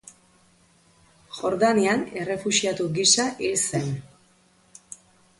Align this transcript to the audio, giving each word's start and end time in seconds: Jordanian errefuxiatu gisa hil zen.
Jordanian 1.39 2.01
errefuxiatu 2.21 2.87
gisa 2.95 3.25
hil 3.43 3.53
zen. 3.81 3.93